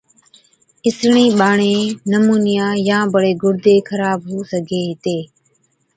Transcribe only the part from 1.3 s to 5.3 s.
ٻاڙين نمونِيا يان بڙي گُڙدي خراب هُو سِگھي هِتي۔